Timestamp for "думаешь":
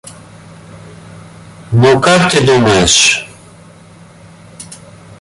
2.43-3.29